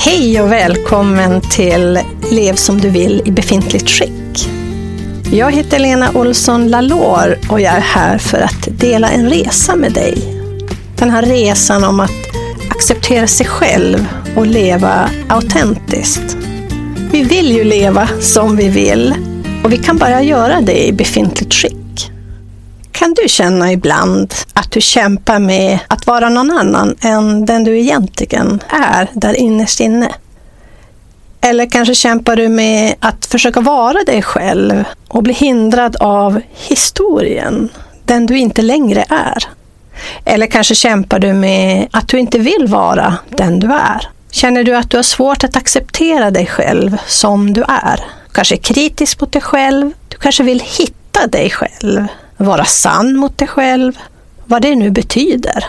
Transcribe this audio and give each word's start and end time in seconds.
Hej 0.00 0.40
och 0.40 0.52
välkommen 0.52 1.40
till 1.40 2.00
Lev 2.30 2.54
som 2.54 2.80
du 2.80 2.90
vill 2.90 3.22
i 3.24 3.30
befintligt 3.30 3.88
skick. 3.88 4.48
Jag 5.32 5.52
heter 5.52 5.78
Lena 5.78 6.10
Olsson 6.14 6.68
Lalor 6.68 7.38
och 7.50 7.60
jag 7.60 7.74
är 7.74 7.80
här 7.80 8.18
för 8.18 8.38
att 8.38 8.68
dela 8.70 9.10
en 9.10 9.30
resa 9.30 9.76
med 9.76 9.92
dig. 9.92 10.18
Den 10.96 11.10
här 11.10 11.22
resan 11.22 11.84
om 11.84 12.00
att 12.00 12.10
acceptera 12.68 13.26
sig 13.26 13.46
själv 13.46 14.08
och 14.36 14.46
leva 14.46 15.10
autentiskt. 15.28 16.36
Vi 17.12 17.22
vill 17.22 17.52
ju 17.52 17.64
leva 17.64 18.08
som 18.20 18.56
vi 18.56 18.68
vill 18.68 19.14
och 19.64 19.72
vi 19.72 19.76
kan 19.76 19.96
bara 19.96 20.22
göra 20.22 20.60
det 20.60 20.86
i 20.86 20.92
befintligt 20.92 21.54
skick. 21.54 21.77
Kan 22.98 23.14
du 23.22 23.28
känna 23.28 23.72
ibland 23.72 24.34
att 24.52 24.70
du 24.70 24.80
kämpar 24.80 25.38
med 25.38 25.78
att 25.88 26.06
vara 26.06 26.28
någon 26.28 26.50
annan 26.50 26.96
än 27.00 27.46
den 27.46 27.64
du 27.64 27.78
egentligen 27.78 28.60
är 28.68 29.08
där 29.12 29.34
innerst 29.34 29.80
inne? 29.80 30.14
Eller 31.40 31.70
kanske 31.70 31.94
kämpar 31.94 32.36
du 32.36 32.48
med 32.48 32.94
att 33.00 33.26
försöka 33.26 33.60
vara 33.60 34.04
dig 34.06 34.22
själv 34.22 34.84
och 35.08 35.22
bli 35.22 35.32
hindrad 35.32 35.96
av 36.00 36.40
historien, 36.52 37.68
den 38.04 38.26
du 38.26 38.38
inte 38.38 38.62
längre 38.62 39.04
är? 39.08 39.44
Eller 40.24 40.46
kanske 40.46 40.74
kämpar 40.74 41.18
du 41.18 41.32
med 41.32 41.88
att 41.90 42.08
du 42.08 42.18
inte 42.18 42.38
vill 42.38 42.66
vara 42.66 43.16
den 43.28 43.60
du 43.60 43.66
är? 43.66 44.08
Känner 44.30 44.64
du 44.64 44.76
att 44.76 44.90
du 44.90 44.96
har 44.96 45.02
svårt 45.02 45.44
att 45.44 45.56
acceptera 45.56 46.30
dig 46.30 46.46
själv 46.46 46.96
som 47.06 47.52
du 47.52 47.62
är? 47.62 47.96
Du 47.96 48.32
kanske 48.32 48.54
är 48.54 48.62
kritisk 48.62 49.20
mot 49.20 49.32
dig 49.32 49.42
själv. 49.42 49.92
Du 50.08 50.16
kanske 50.16 50.42
vill 50.42 50.60
hitta 50.60 51.26
dig 51.26 51.50
själv. 51.50 52.06
Vara 52.38 52.64
sann 52.64 53.16
mot 53.16 53.38
dig 53.38 53.48
själv. 53.48 53.92
Vad 54.44 54.62
det 54.62 54.76
nu 54.76 54.90
betyder. 54.90 55.64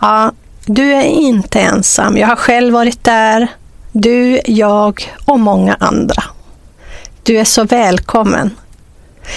Ja, 0.00 0.32
du 0.66 0.92
är 0.92 1.02
inte 1.02 1.60
ensam. 1.60 2.16
Jag 2.16 2.28
har 2.28 2.36
själv 2.36 2.74
varit 2.74 3.04
där. 3.04 3.48
Du, 3.92 4.40
jag 4.44 5.14
och 5.24 5.40
många 5.40 5.76
andra. 5.80 6.22
Du 7.22 7.38
är 7.38 7.44
så 7.44 7.64
välkommen. 7.64 8.50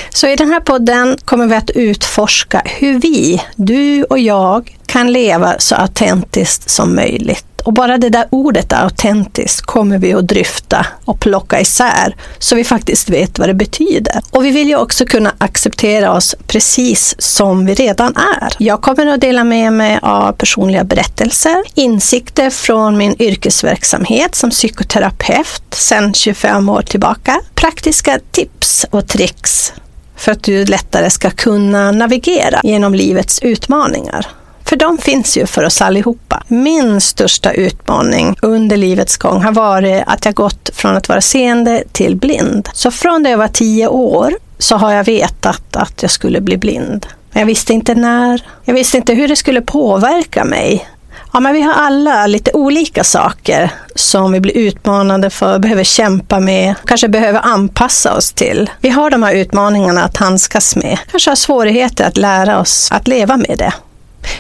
Så 0.10 0.28
i 0.28 0.36
den 0.36 0.52
här 0.52 0.60
podden 0.60 1.18
kommer 1.26 1.48
vi 1.48 1.56
att 1.56 1.70
utforska 1.70 2.62
hur 2.66 3.00
vi, 3.00 3.44
du 3.56 4.04
och 4.04 4.20
jag, 4.20 4.78
kan 4.86 5.12
leva 5.12 5.56
så 5.60 5.76
autentiskt 5.76 6.70
som 6.70 6.96
möjligt. 6.96 7.55
Och 7.66 7.74
bara 7.74 7.98
det 7.98 8.10
där 8.10 8.26
ordet 8.30 8.74
autentiskt 8.74 9.62
kommer 9.62 9.98
vi 9.98 10.14
att 10.14 10.28
dryfta 10.28 10.86
och 11.06 11.20
plocka 11.20 11.60
isär 11.60 12.16
så 12.40 12.56
vi 12.56 12.64
faktiskt 12.64 13.10
vet 13.10 13.40
vad 13.40 13.50
det 13.50 13.54
betyder. 13.54 14.22
Och 14.32 14.46
vi 14.46 14.52
vill 14.52 14.68
ju 14.68 14.76
också 14.76 15.06
kunna 15.06 15.34
acceptera 15.38 16.14
oss 16.14 16.36
precis 16.48 17.16
som 17.20 17.66
vi 17.66 17.74
redan 17.74 18.16
är. 18.16 18.50
Jag 18.58 18.82
kommer 18.82 19.08
att 19.08 19.22
dela 19.22 19.44
med 19.44 19.74
mig 19.74 20.00
av 20.02 20.32
personliga 20.32 20.84
berättelser, 20.84 21.64
insikter 21.76 22.50
från 22.50 22.98
min 22.98 23.16
yrkesverksamhet 23.22 24.36
som 24.36 24.50
psykoterapeut 24.50 25.64
sedan 25.70 26.14
25 26.14 26.70
år 26.70 26.82
tillbaka, 26.82 27.42
praktiska 27.56 28.20
tips 28.32 28.86
och 28.90 29.08
tricks 29.08 29.74
för 30.16 30.32
att 30.32 30.44
du 30.44 30.66
lättare 30.66 31.10
ska 31.10 31.30
kunna 31.30 31.92
navigera 31.92 32.60
genom 32.64 32.94
livets 32.96 33.40
utmaningar. 33.40 34.28
För 34.64 34.76
de 34.76 34.98
finns 34.98 35.38
ju 35.38 35.46
för 35.46 35.64
oss 35.64 35.82
allihopa. 35.82 36.25
Min 36.48 37.02
största 37.02 37.52
utmaning 37.52 38.36
under 38.42 38.78
livets 38.78 39.18
gång 39.18 39.44
har 39.44 39.52
varit 39.52 40.04
att 40.08 40.26
jag 40.26 40.36
gått 40.36 40.70
från 40.74 40.98
att 40.98 41.10
vara 41.10 41.22
seende 41.22 41.84
till 41.92 42.16
blind. 42.16 42.70
Så 42.74 42.92
från 42.92 43.24
det 43.24 43.30
jag 43.30 43.38
var 43.38 43.48
tio 43.48 43.88
år 43.88 44.34
så 44.58 44.76
har 44.76 44.94
jag 44.94 45.04
vetat 45.04 45.76
att 45.76 46.02
jag 46.02 46.12
skulle 46.12 46.42
bli 46.42 46.58
blind. 46.58 47.08
Men 47.32 47.40
jag 47.40 47.48
visste 47.48 47.74
inte 47.74 47.96
när. 47.96 48.46
Jag 48.64 48.74
visste 48.74 48.98
inte 48.98 49.14
hur 49.14 49.28
det 49.28 49.36
skulle 49.36 49.62
påverka 49.62 50.44
mig. 50.44 50.88
Ja, 51.34 51.40
men 51.40 51.54
vi 51.54 51.62
har 51.62 51.74
alla 51.74 52.28
lite 52.28 52.52
olika 52.54 53.04
saker 53.04 53.72
som 53.96 54.32
vi 54.32 54.40
blir 54.40 54.58
utmanade 54.58 55.30
för, 55.30 55.60
behöver 55.60 55.84
kämpa 55.84 56.40
med, 56.40 56.76
kanske 56.86 57.08
behöver 57.08 57.40
anpassa 57.44 58.16
oss 58.18 58.34
till. 58.34 58.70
Vi 58.80 58.90
har 58.90 59.10
de 59.10 59.24
här 59.24 59.34
utmaningarna 59.34 60.04
att 60.04 60.18
handskas 60.18 60.76
med, 60.76 60.98
kanske 61.12 61.32
har 61.32 61.36
svårigheter 61.36 62.08
att 62.08 62.18
lära 62.18 62.60
oss 62.60 62.92
att 62.92 63.08
leva 63.08 63.38
med 63.38 63.56
det. 63.58 63.74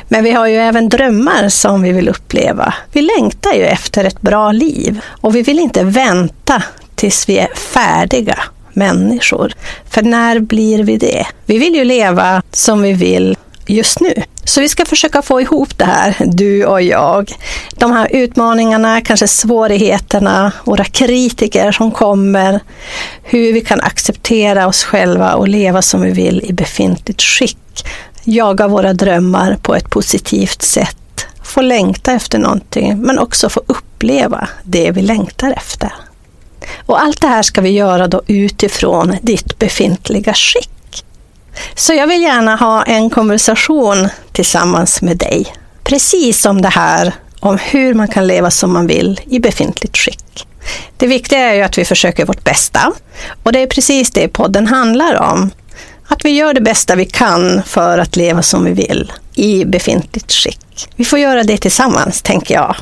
Men 0.08 0.24
vi 0.24 0.32
har 0.32 0.48
ju 0.48 0.56
även 0.56 0.90
drömmar 0.90 1.50
som 1.50 1.82
vi 1.82 1.92
vill 1.92 2.10
uppleva. 2.10 2.74
Vi 2.92 3.02
längtar 3.02 3.54
ju 3.54 3.64
efter 3.64 4.04
ett 4.04 4.22
bra 4.22 4.52
liv 4.52 5.00
och 5.22 5.36
vi 5.36 5.42
vill 5.42 5.60
inte 5.60 5.84
vänta 5.84 6.64
tills 6.96 7.30
vi 7.30 7.38
är 7.38 7.56
färdiga 7.56 8.38
människor. 8.74 9.54
För 9.90 10.02
när 10.02 10.40
blir 10.40 10.84
vi 10.84 10.98
det? 10.98 11.26
Vi 11.46 11.58
vill 11.58 11.76
ju 11.76 11.84
leva 11.84 12.42
som 12.52 12.82
vi 12.82 12.94
vill 12.94 13.38
just 13.68 14.00
nu. 14.00 14.14
Så 14.44 14.62
vi 14.62 14.70
ska 14.70 14.86
försöka 14.86 15.22
få 15.22 15.42
ihop 15.42 15.78
det 15.78 15.86
här, 15.86 16.16
du 16.26 16.66
och 16.66 16.82
jag. 16.82 17.32
De 17.76 17.92
här 17.92 18.08
utmaningarna, 18.12 19.02
kanske 19.02 19.28
svårigheterna, 19.28 20.52
våra 20.64 20.84
kritiker 20.84 21.72
som 21.72 21.92
kommer, 21.92 22.60
hur 23.24 23.54
vi 23.54 23.62
kan 23.62 23.82
acceptera 23.82 24.68
oss 24.68 24.84
själva 24.84 25.34
och 25.34 25.48
leva 25.48 25.82
som 25.82 26.02
vi 26.02 26.12
vill 26.12 26.46
i 26.46 26.54
befintligt 26.54 27.22
skick 27.22 27.58
jaga 28.26 28.68
våra 28.68 28.94
drömmar 28.94 29.58
på 29.62 29.76
ett 29.76 29.90
positivt 29.90 30.62
sätt, 30.62 31.26
få 31.44 31.62
längta 31.62 32.12
efter 32.12 32.40
någonting, 32.40 33.02
men 33.02 33.20
också 33.20 33.50
få 33.50 33.62
uppleva 33.68 34.48
det 34.64 34.92
vi 34.92 35.02
längtar 35.02 35.52
efter. 35.52 35.94
Och 36.86 37.02
allt 37.02 37.22
det 37.22 37.28
här 37.28 37.44
ska 37.44 37.62
vi 37.62 37.70
göra 37.70 38.08
då 38.08 38.22
utifrån 38.28 39.18
ditt 39.22 39.60
befintliga 39.60 40.34
skick. 40.34 40.70
Så 41.76 41.94
jag 41.94 42.08
vill 42.08 42.22
gärna 42.22 42.56
ha 42.56 42.84
en 42.84 43.10
konversation 43.10 44.10
tillsammans 44.32 45.02
med 45.02 45.18
dig. 45.18 45.54
Precis 45.84 46.46
om 46.46 46.62
det 46.62 46.70
här 46.70 47.14
om 47.40 47.58
hur 47.58 47.94
man 47.94 48.08
kan 48.08 48.28
leva 48.28 48.52
som 48.52 48.74
man 48.74 48.88
vill 48.88 49.22
i 49.26 49.40
befintligt 49.40 49.98
skick. 49.98 50.48
Det 50.98 51.08
viktiga 51.08 51.40
är 51.40 51.54
ju 51.54 51.62
att 51.62 51.78
vi 51.78 51.86
försöker 51.86 52.26
vårt 52.26 52.44
bästa 52.44 52.94
och 53.44 53.52
det 53.52 53.60
är 53.60 53.68
precis 53.68 54.12
det 54.12 54.28
podden 54.28 54.68
handlar 54.68 55.22
om. 55.22 55.52
Att 56.08 56.26
vi 56.26 56.30
gör 56.30 56.54
det 56.54 56.62
bästa 56.62 56.96
vi 56.96 57.06
kan 57.06 57.64
för 57.64 57.98
att 57.98 58.16
leva 58.16 58.42
som 58.42 58.66
vi 58.66 58.72
vill 58.72 59.12
i 59.36 59.66
befintligt 59.66 60.32
skick. 60.32 60.90
Vi 60.96 61.06
får 61.06 61.20
göra 61.20 61.44
det 61.44 61.58
tillsammans, 61.58 62.22
tänker 62.22 62.56
jag. 62.56 62.76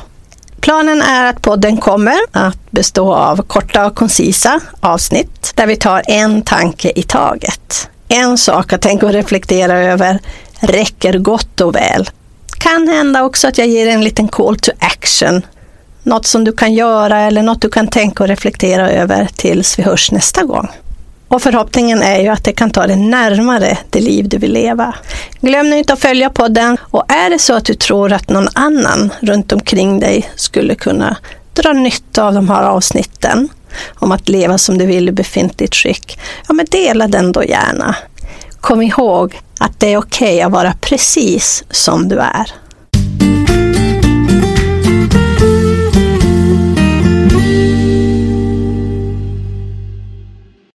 Planen 0.60 1.02
är 1.02 1.24
att 1.24 1.42
podden 1.42 1.76
kommer 1.76 2.18
att 2.32 2.70
bestå 2.70 3.14
av 3.14 3.42
korta 3.42 3.86
och 3.86 3.94
koncisa 3.94 4.60
avsnitt 4.80 5.52
där 5.54 5.66
vi 5.66 5.76
tar 5.76 6.02
en 6.06 6.42
tanke 6.42 6.92
i 6.94 7.02
taget. 7.02 7.88
En 8.08 8.38
sak 8.38 8.72
att 8.72 8.80
tänka 8.80 9.06
och 9.06 9.12
reflektera 9.12 9.78
över 9.78 10.18
räcker 10.60 11.18
gott 11.18 11.60
och 11.60 11.74
väl. 11.74 12.10
Kan 12.58 12.88
hända 12.88 13.22
också 13.22 13.48
att 13.48 13.58
jag 13.58 13.66
ger 13.66 13.86
en 13.86 14.04
liten 14.04 14.28
call 14.28 14.56
to 14.56 14.72
action. 14.78 15.42
Något 16.02 16.26
som 16.26 16.44
du 16.44 16.52
kan 16.52 16.74
göra 16.74 17.20
eller 17.20 17.42
något 17.42 17.62
du 17.62 17.70
kan 17.70 17.88
tänka 17.88 18.22
och 18.22 18.28
reflektera 18.28 18.90
över 18.90 19.28
tills 19.36 19.78
vi 19.78 19.82
hörs 19.82 20.12
nästa 20.12 20.42
gång. 20.42 20.68
Och 21.28 21.42
förhoppningen 21.42 22.02
är 22.02 22.20
ju 22.20 22.28
att 22.28 22.44
det 22.44 22.52
kan 22.52 22.70
ta 22.70 22.86
dig 22.86 22.96
närmare 22.96 23.78
det 23.90 24.00
liv 24.00 24.28
du 24.28 24.38
vill 24.38 24.52
leva. 24.52 24.94
Glöm 25.40 25.70
nu 25.70 25.78
inte 25.78 25.92
att 25.92 26.00
följa 26.00 26.30
podden 26.30 26.76
och 26.82 27.12
är 27.12 27.30
det 27.30 27.38
så 27.38 27.54
att 27.54 27.64
du 27.64 27.74
tror 27.74 28.12
att 28.12 28.28
någon 28.28 28.48
annan 28.54 29.12
runt 29.20 29.52
omkring 29.52 30.00
dig 30.00 30.30
skulle 30.36 30.74
kunna 30.74 31.16
dra 31.52 31.72
nytta 31.72 32.24
av 32.24 32.34
de 32.34 32.48
här 32.48 32.62
avsnitten 32.62 33.48
om 33.94 34.12
att 34.12 34.28
leva 34.28 34.58
som 34.58 34.78
du 34.78 34.86
vill 34.86 35.08
i 35.08 35.12
befintligt 35.12 35.74
skick, 35.74 36.18
ja 36.48 36.54
men 36.54 36.66
dela 36.70 37.08
den 37.08 37.32
då 37.32 37.44
gärna. 37.44 37.96
Kom 38.60 38.82
ihåg 38.82 39.40
att 39.58 39.80
det 39.80 39.92
är 39.92 39.98
okej 39.98 40.28
okay 40.28 40.40
att 40.40 40.52
vara 40.52 40.74
precis 40.80 41.64
som 41.70 42.08
du 42.08 42.18
är. 42.18 42.63